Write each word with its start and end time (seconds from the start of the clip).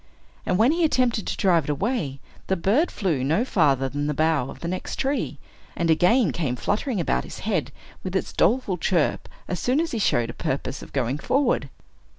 And 0.47 0.57
when 0.57 0.71
he 0.71 0.83
attempted 0.83 1.27
to 1.27 1.37
drive 1.37 1.65
it 1.65 1.69
away, 1.69 2.19
the 2.47 2.55
bird 2.55 2.89
flew 2.89 3.23
no 3.23 3.45
farther 3.45 3.87
than 3.87 4.07
the 4.07 4.15
bough 4.15 4.49
of 4.49 4.61
the 4.61 4.67
next 4.67 4.95
tree, 4.95 5.37
and 5.77 5.91
again 5.91 6.31
came 6.31 6.55
fluttering 6.55 6.99
about 6.99 7.23
his 7.23 7.37
head, 7.41 7.71
with 8.03 8.15
its 8.15 8.33
doleful 8.33 8.79
chirp, 8.79 9.29
as 9.47 9.59
soon 9.59 9.79
as 9.79 9.91
he 9.91 9.99
showed 9.99 10.31
a 10.31 10.33
purpose 10.33 10.81
of 10.81 10.91
going 10.91 11.19
forward. 11.19 11.69